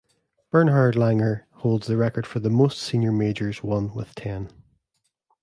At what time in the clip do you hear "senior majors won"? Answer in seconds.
2.81-3.93